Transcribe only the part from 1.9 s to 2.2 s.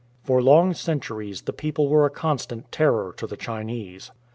a